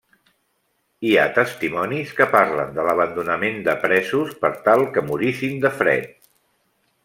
Hi 1.09 1.11
ha 1.17 1.25
testimonis 1.35 2.15
que 2.21 2.27
parlen 2.31 2.73
de 2.79 2.87
l'abandonament 2.89 3.61
de 3.69 3.77
presos 3.87 4.35
per 4.47 4.53
tal 4.69 4.85
que 4.97 5.07
morissin 5.11 5.65
de 5.67 5.73
fred. 5.83 6.13